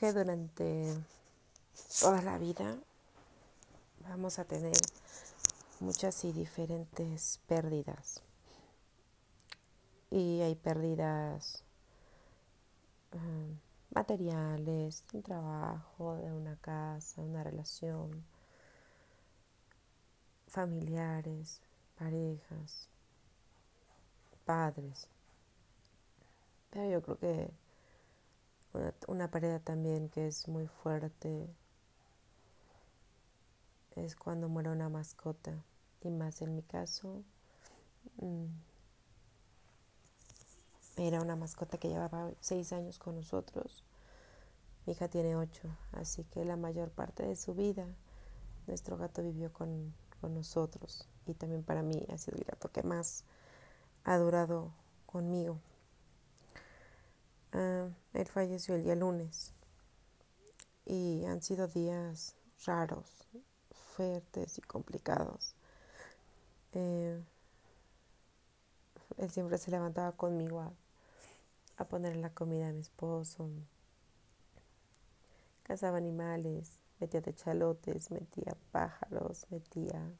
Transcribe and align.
Que 0.00 0.14
durante 0.14 0.96
toda 2.00 2.22
la 2.22 2.38
vida 2.38 2.78
vamos 4.08 4.38
a 4.38 4.46
tener 4.46 4.72
muchas 5.78 6.24
y 6.24 6.32
diferentes 6.32 7.38
pérdidas. 7.46 8.22
Y 10.10 10.40
hay 10.40 10.54
pérdidas 10.54 11.62
um, 13.12 13.58
materiales, 13.94 15.04
un 15.12 15.22
trabajo, 15.22 16.16
de 16.16 16.32
una 16.32 16.56
casa, 16.56 17.20
una 17.20 17.44
relación, 17.44 18.24
familiares, 20.48 21.60
parejas, 21.98 22.88
padres. 24.46 25.08
Pero 26.70 26.90
yo 26.90 27.02
creo 27.02 27.18
que 27.18 27.59
una, 28.72 28.94
una 29.08 29.60
también 29.60 30.08
que 30.08 30.26
es 30.26 30.48
muy 30.48 30.66
fuerte 30.66 31.48
es 33.96 34.16
cuando 34.16 34.48
muere 34.48 34.70
una 34.70 34.88
mascota. 34.88 35.52
Y 36.02 36.10
más 36.10 36.40
en 36.42 36.54
mi 36.54 36.62
caso, 36.62 37.22
mm, 38.16 38.46
era 40.96 41.20
una 41.20 41.36
mascota 41.36 41.78
que 41.78 41.88
llevaba 41.88 42.30
seis 42.40 42.72
años 42.72 42.98
con 42.98 43.16
nosotros. 43.16 43.84
Mi 44.86 44.92
hija 44.92 45.08
tiene 45.08 45.36
ocho, 45.36 45.68
así 45.92 46.24
que 46.24 46.44
la 46.44 46.56
mayor 46.56 46.90
parte 46.90 47.26
de 47.26 47.36
su 47.36 47.54
vida 47.54 47.86
nuestro 48.66 48.96
gato 48.96 49.22
vivió 49.22 49.52
con, 49.52 49.92
nosotros. 50.22 51.08
Y 51.26 51.32
también 51.32 51.62
para 51.62 51.82
mí 51.82 52.06
ha 52.12 52.18
sido 52.18 52.36
el 52.36 52.44
gato 52.44 52.70
que 52.70 52.82
más 52.82 53.24
ha 54.04 54.18
durado 54.18 54.70
conmigo. 55.06 55.58
Ah, 57.52 57.88
él 58.12 58.26
falleció 58.26 58.74
el 58.74 58.82
día 58.82 58.96
lunes 58.96 59.52
y 60.84 61.24
han 61.24 61.40
sido 61.42 61.68
días 61.68 62.34
raros, 62.66 63.26
fuertes 63.96 64.58
y 64.58 64.62
complicados. 64.62 65.54
Eh, 66.72 67.20
él 69.18 69.30
siempre 69.30 69.56
se 69.56 69.70
levantaba 69.70 70.10
conmigo 70.16 70.58
a, 70.60 70.72
a 71.78 71.84
poner 71.88 72.14
la 72.14 72.30
comida 72.30 72.68
a 72.68 72.72
mi 72.72 72.78
esposo. 72.80 73.50
Cazaba 75.62 75.96
animales, 75.96 76.80
metía 77.00 77.22
techalotes, 77.22 78.10
metía 78.10 78.54
pájaros, 78.72 79.46
metía 79.50 80.12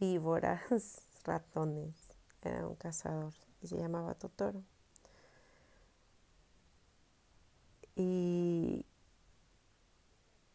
víboras, 0.00 1.02
ratones. 1.24 1.94
Era 2.42 2.66
un 2.66 2.76
cazador 2.76 3.34
y 3.60 3.66
se 3.66 3.76
llamaba 3.76 4.14
Totoro. 4.14 4.62
Y, 7.96 8.84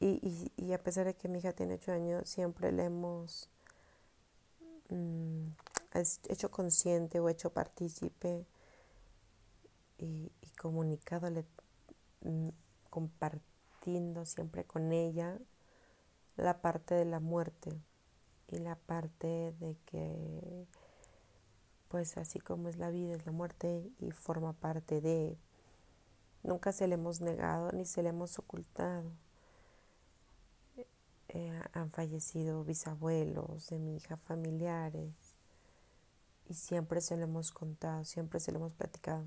y, 0.00 0.72
a 0.72 0.82
pesar 0.82 1.06
de 1.06 1.14
que 1.14 1.28
mi 1.28 1.38
hija 1.38 1.52
tiene 1.52 1.74
ocho 1.74 1.92
años, 1.92 2.28
siempre 2.28 2.72
le 2.72 2.84
hemos 2.84 3.48
mm, 4.90 5.46
hecho 6.28 6.50
consciente 6.50 7.20
o 7.20 7.28
hecho 7.28 7.50
partícipe 7.50 8.46
y, 9.98 10.30
comunicado, 10.60 11.30
mm, 12.20 12.48
compartiendo 12.90 14.24
siempre 14.26 14.64
con 14.64 14.92
ella 14.92 15.38
la 16.36 16.60
parte 16.60 16.94
de 16.94 17.04
la 17.04 17.20
muerte 17.20 17.80
y 18.48 18.58
la 18.58 18.76
parte 18.76 19.54
de 19.58 19.76
que 19.86 20.66
pues 21.88 22.16
así 22.16 22.38
como 22.38 22.68
es 22.68 22.76
la 22.76 22.90
vida 22.90 23.14
es 23.14 23.26
la 23.26 23.32
muerte 23.32 23.90
y 23.98 24.10
forma 24.12 24.52
parte 24.52 25.00
de 25.00 25.36
nunca 26.42 26.72
se 26.72 26.86
le 26.88 26.94
hemos 26.94 27.20
negado 27.20 27.70
ni 27.72 27.84
se 27.84 28.02
le 28.02 28.10
hemos 28.10 28.38
ocultado 28.38 29.10
eh, 31.28 31.62
han 31.72 31.90
fallecido 31.90 32.64
bisabuelos 32.64 33.68
de 33.68 33.78
mi 33.78 33.96
hija 33.96 34.16
familiares 34.16 35.14
y 36.48 36.54
siempre 36.54 37.00
se 37.00 37.16
lo 37.16 37.24
hemos 37.24 37.52
contado 37.52 38.04
siempre 38.04 38.40
se 38.40 38.52
lo 38.52 38.58
hemos 38.58 38.72
platicado 38.72 39.26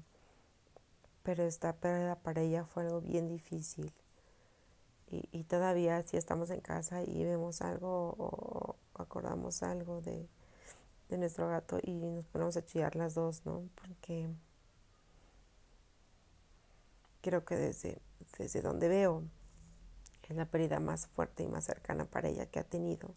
pero 1.25 1.43
esta 1.43 1.73
pérdida 1.73 2.15
para 2.15 2.41
ella 2.41 2.65
fue 2.65 2.83
algo 2.83 3.01
bien 3.01 3.27
difícil. 3.27 3.91
Y, 5.07 5.43
todavía 5.45 6.03
si 6.03 6.17
estamos 6.17 6.49
en 6.49 6.61
casa 6.61 7.01
y 7.01 7.23
vemos 7.23 7.61
algo 7.61 8.15
o 8.17 8.75
acordamos 8.95 9.63
algo 9.63 10.01
de, 10.01 10.27
nuestro 11.09 11.47
gato 11.47 11.79
y 11.81 11.93
nos 11.93 12.25
ponemos 12.25 12.57
a 12.57 12.65
chillar 12.65 12.95
las 12.95 13.15
dos, 13.15 13.45
¿no? 13.45 13.63
Porque 13.75 14.29
creo 17.25 17.43
que 17.43 17.55
desde, 17.55 17.99
desde 18.37 18.61
donde 18.61 18.87
veo 18.87 19.23
es 20.29 20.35
la 20.35 20.45
pérdida 20.45 20.79
más 20.79 21.07
fuerte 21.07 21.41
y 21.41 21.47
más 21.47 21.65
cercana 21.65 22.05
para 22.05 22.29
ella 22.29 22.45
que 22.45 22.59
ha 22.59 22.63
tenido. 22.63 23.15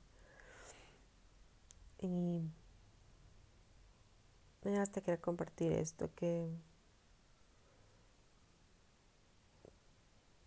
Y 1.99 2.41
me 4.63 4.79
hasta 4.79 5.03
querer 5.03 5.21
compartir 5.21 5.73
esto, 5.73 6.11
que 6.15 6.49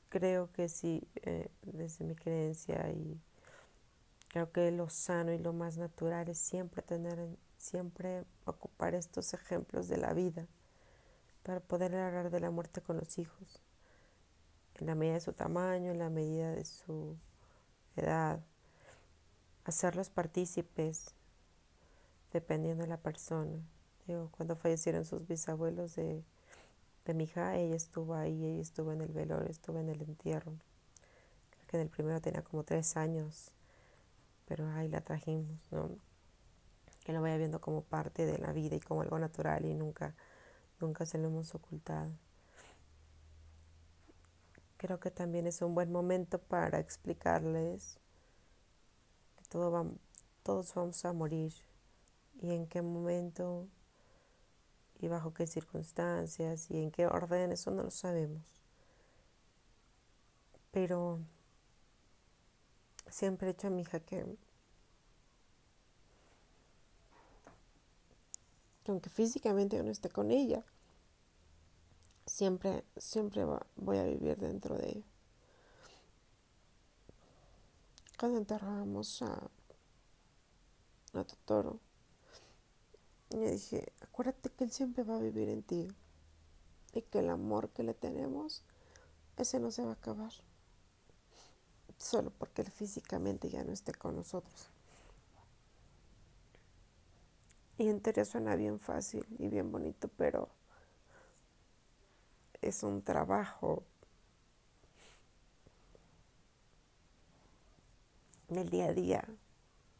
creo 0.10 0.52
que 0.52 0.68
sí, 0.68 1.08
eh, 1.22 1.52
desde 1.62 2.04
mi 2.04 2.16
creencia 2.16 2.90
y 2.92 3.22
creo 4.30 4.52
que 4.52 4.72
lo 4.72 4.90
sano 4.90 5.34
y 5.34 5.38
lo 5.38 5.54
más 5.54 5.78
natural 5.78 6.30
es 6.30 6.40
siempre 6.40 6.82
tener, 6.82 7.38
siempre 7.58 8.26
ocupar 8.46 8.96
estos 8.96 9.36
ejemplos 9.36 9.88
de 9.88 9.98
la 9.98 10.14
vida 10.14 10.48
para 11.44 11.60
poder 11.60 11.96
hablar 11.96 12.30
de 12.30 12.40
la 12.40 12.52
muerte 12.52 12.82
con 12.82 12.98
los 12.98 13.18
hijos, 13.18 13.62
en 14.76 14.88
la 14.88 14.96
medida 14.96 15.16
de 15.16 15.22
su 15.22 15.34
tamaño, 15.34 15.92
en 15.92 16.00
la 16.00 16.10
medida 16.10 16.52
de 16.52 16.66
su 16.66 17.18
edad, 17.96 18.40
hacerlos 19.66 20.10
partícipes 20.10 21.14
dependiendo 22.34 22.84
de 22.84 22.90
la 22.90 22.98
persona. 22.98 23.60
Digo, 24.08 24.30
cuando 24.32 24.56
fallecieron 24.56 25.06
sus 25.06 25.28
bisabuelos 25.28 25.96
de 25.96 26.24
de 27.06 27.14
mi 27.14 27.24
hija, 27.24 27.58
ella 27.58 27.76
estuvo 27.76 28.14
ahí, 28.14 28.46
ella 28.46 28.62
estuvo 28.62 28.92
en 28.92 29.02
el 29.02 29.12
velorio, 29.12 29.50
estuvo 29.50 29.80
en 29.80 29.90
el 29.90 30.02
entierro. 30.02 30.54
Creo 31.50 31.68
que 31.68 31.78
en 31.78 31.84
el 31.84 31.90
primero 31.90 32.22
tenía 32.22 32.44
como 32.44 32.64
tres 32.64 32.96
años, 32.98 33.52
pero 34.46 34.70
ahí 34.72 34.88
la 34.88 35.02
trajimos, 35.02 35.60
¿no? 35.72 35.90
Que 37.04 37.14
lo 37.14 37.22
vaya 37.22 37.38
viendo 37.38 37.60
como 37.60 37.82
parte 37.82 38.26
de 38.26 38.38
la 38.38 38.52
vida 38.54 38.76
y 38.76 38.80
como 38.80 39.02
algo 39.02 39.18
natural 39.18 39.66
y 39.66 39.74
nunca, 39.74 40.14
nunca 40.82 41.06
se 41.06 41.18
lo 41.18 41.28
hemos 41.28 41.54
ocultado. 41.56 42.12
Creo 44.78 45.00
que 45.00 45.12
también 45.12 45.48
es 45.48 45.62
un 45.62 45.76
buen 45.76 45.92
momento 45.92 46.40
para 46.40 46.80
explicarles 46.80 48.00
que 49.38 49.46
todo 49.46 49.92
todos 50.44 50.74
vamos 50.74 51.06
a 51.06 51.14
morir 51.14 51.54
y 52.42 52.52
en 52.52 52.66
qué 52.66 52.82
momento 52.82 53.68
y 55.00 55.08
bajo 55.08 55.34
qué 55.34 55.48
circunstancias 55.48 56.70
y 56.70 56.78
en 56.78 56.92
qué 56.92 57.08
orden, 57.08 57.52
eso 57.52 57.72
no 57.72 57.84
lo 57.84 57.92
sabemos. 57.92 58.44
Pero 60.72 61.20
siempre 63.10 63.50
he 63.50 63.54
dicho 63.54 63.68
a 63.68 63.72
mi 63.72 63.82
hija 63.82 64.00
que, 64.00 64.26
aunque 68.88 69.10
físicamente 69.10 69.78
yo 69.78 69.84
no 69.84 69.92
esté 69.92 70.10
con 70.10 70.32
ella, 70.32 70.64
siempre, 72.26 72.84
siempre 72.98 73.46
voy 73.76 73.98
a 73.98 74.04
vivir 74.04 74.38
dentro 74.38 74.78
de 74.78 74.90
ella. 74.90 75.06
Cuando 78.20 78.38
enterrábamos 78.38 79.22
a, 79.22 79.50
a 81.14 81.24
Totoro, 81.24 81.80
y 83.30 83.38
dije, 83.38 83.94
acuérdate 84.02 84.50
que 84.50 84.66
Él 84.66 84.72
siempre 84.72 85.04
va 85.04 85.16
a 85.16 85.22
vivir 85.22 85.50
en 85.50 85.64
ti 85.64 85.88
y 86.94 87.02
que 87.02 87.20
el 87.20 87.30
amor 87.30 87.70
que 87.70 87.84
le 87.84 87.94
tenemos, 87.94 88.62
ese 89.38 89.60
no 89.60 89.72
se 89.72 89.84
va 89.84 89.92
a 89.92 89.94
acabar. 89.94 90.34
Solo 91.98 92.32
porque 92.32 92.62
Él 92.62 92.72
físicamente 92.72 93.50
ya 93.50 93.64
no 93.64 93.72
esté 93.72 93.94
con 93.94 94.16
nosotros. 94.16 94.70
Y 97.78 97.90
en 97.90 98.00
teoría 98.00 98.26
suena 98.26 98.56
bien 98.56 98.80
fácil 98.80 99.26
y 99.40 99.48
bien 99.48 99.72
bonito, 99.72 100.08
pero 100.18 100.50
es 102.62 102.84
un 102.84 103.02
trabajo 103.02 103.84
del 108.50 108.70
día 108.70 108.86
a 108.88 108.94
día, 108.94 109.26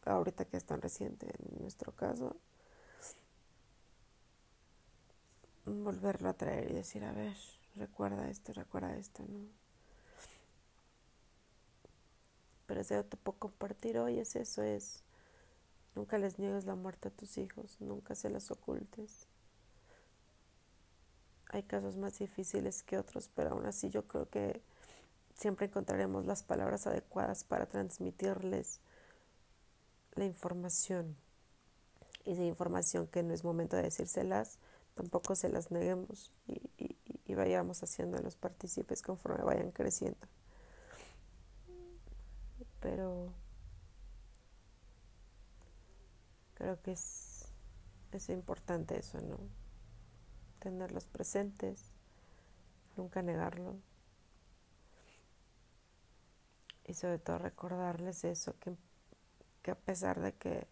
ahorita 0.04 0.44
que 0.44 0.56
es 0.56 0.64
tan 0.64 0.80
reciente 0.80 1.26
en 1.26 1.62
nuestro 1.62 1.92
caso, 1.92 2.36
volverlo 5.64 6.28
a 6.28 6.34
traer 6.34 6.70
y 6.70 6.74
decir, 6.74 7.04
a 7.04 7.12
ver, 7.12 7.36
recuerda 7.76 8.28
esto, 8.28 8.52
recuerda 8.52 8.94
esto, 8.96 9.22
¿no? 9.28 9.46
Pero 12.66 12.84
si 12.84 12.94
te 13.04 13.16
puedo 13.16 13.38
compartir 13.38 13.98
hoy 13.98 14.18
es 14.18 14.36
eso, 14.36 14.62
es 14.62 15.02
nunca 15.94 16.18
les 16.18 16.38
niegues 16.38 16.64
la 16.64 16.74
muerte 16.74 17.08
a 17.08 17.10
tus 17.10 17.38
hijos, 17.38 17.76
nunca 17.80 18.14
se 18.14 18.30
las 18.30 18.50
ocultes. 18.50 19.26
Hay 21.48 21.64
casos 21.64 21.96
más 21.96 22.18
difíciles 22.18 22.82
que 22.82 22.98
otros, 22.98 23.30
pero 23.34 23.50
aún 23.50 23.66
así 23.66 23.90
yo 23.90 24.06
creo 24.06 24.28
que 24.28 24.62
siempre 25.34 25.66
encontraremos 25.66 26.24
las 26.24 26.42
palabras 26.42 26.86
adecuadas 26.86 27.44
para 27.44 27.66
transmitirles 27.66 28.80
la 30.14 30.24
información. 30.24 31.16
Y 32.24 32.32
esa 32.32 32.44
información 32.44 33.06
que 33.06 33.22
no 33.22 33.34
es 33.34 33.44
momento 33.44 33.76
de 33.76 33.82
decírselas, 33.82 34.58
tampoco 34.94 35.34
se 35.34 35.48
las 35.48 35.70
neguemos 35.70 36.30
y, 36.46 36.70
y, 36.78 37.34
vayamos 37.34 37.82
haciendo 37.82 38.18
los 38.18 38.36
partícipes 38.36 39.00
conforme 39.02 39.42
vayan 39.42 39.72
creciendo. 39.72 40.26
Pero 42.80 43.32
creo 46.62 46.80
que 46.80 46.92
es, 46.92 47.48
es 48.12 48.28
importante 48.28 48.96
eso, 48.96 49.20
¿no? 49.20 49.36
Tenerlos 50.60 51.08
presentes, 51.08 51.90
nunca 52.96 53.20
negarlo. 53.20 53.80
Y 56.84 56.94
sobre 56.94 57.18
todo 57.18 57.38
recordarles 57.38 58.22
eso, 58.22 58.56
que, 58.60 58.76
que 59.62 59.72
a 59.72 59.74
pesar 59.74 60.20
de 60.20 60.34
que 60.34 60.68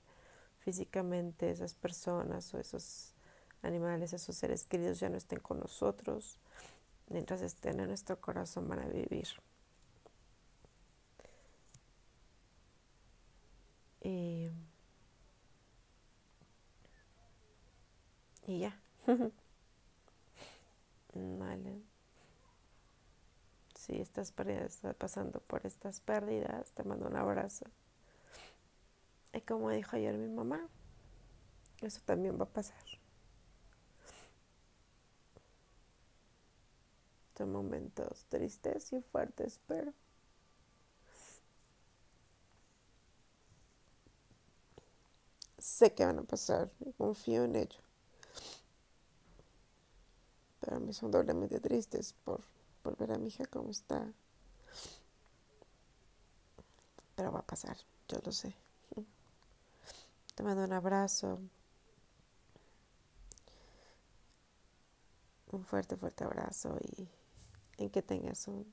físicamente 0.60 1.50
esas 1.50 1.74
personas 1.74 2.54
o 2.54 2.60
esos 2.60 3.16
animales, 3.62 4.12
esos 4.12 4.36
seres 4.36 4.66
queridos 4.66 5.00
ya 5.00 5.08
no 5.08 5.16
estén 5.16 5.40
con 5.40 5.58
nosotros, 5.58 6.38
mientras 7.08 7.42
estén 7.42 7.80
en 7.80 7.88
nuestro 7.88 8.20
corazón 8.20 8.68
van 8.68 8.78
a 8.78 8.86
vivir. 8.86 9.26
Y, 14.02 14.48
y 18.50 18.58
ya. 18.60 18.80
vale. 21.14 21.82
Si 23.74 24.00
estás 24.00 24.32
pasando 24.98 25.40
por 25.40 25.66
estas 25.66 26.00
pérdidas, 26.00 26.72
te 26.72 26.84
mando 26.84 27.06
un 27.08 27.16
abrazo. 27.16 27.66
Y 29.32 29.40
como 29.40 29.70
dijo 29.70 29.96
ayer 29.96 30.16
mi 30.16 30.28
mamá, 30.28 30.68
eso 31.82 32.00
también 32.04 32.38
va 32.38 32.44
a 32.44 32.48
pasar. 32.48 32.76
Son 37.36 37.50
momentos 37.50 38.24
tristes 38.28 38.92
y 38.92 39.00
fuertes, 39.02 39.58
pero 39.66 39.92
sé 45.58 45.94
que 45.94 46.04
van 46.04 46.18
a 46.18 46.22
pasar 46.24 46.70
confío 46.98 47.44
en 47.44 47.54
ello. 47.56 47.80
Pero 50.60 50.78
mí 50.80 50.92
son 50.92 51.10
doblemente 51.10 51.58
tristes 51.60 52.14
por, 52.24 52.40
por 52.82 52.96
ver 52.96 53.12
a 53.12 53.18
mi 53.18 53.28
hija 53.28 53.46
cómo 53.46 53.70
está. 53.70 54.12
Pero 57.16 57.32
va 57.32 57.40
a 57.40 57.46
pasar, 57.46 57.76
yo 58.08 58.18
lo 58.24 58.32
sé. 58.32 58.54
Te 60.34 60.42
mando 60.42 60.64
un 60.64 60.72
abrazo. 60.72 61.38
Un 65.52 65.64
fuerte, 65.64 65.96
fuerte 65.96 66.24
abrazo 66.24 66.78
y 66.80 67.08
en 67.76 67.90
que 67.90 68.02
tengas 68.02 68.46
un, 68.46 68.72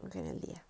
un 0.00 0.10
genial 0.10 0.40
día. 0.40 0.66